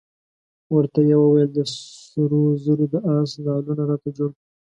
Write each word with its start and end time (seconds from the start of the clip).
ورته 0.75 0.99
یې 1.09 1.15
وویل 1.19 1.49
د 1.53 1.59
سرو 2.03 2.43
زرو 2.63 2.85
د 2.93 2.95
آس 3.17 3.31
نعلونه 3.45 3.83
راته 3.89 4.09
جوړ 4.17 4.29
کړه. 4.35 4.43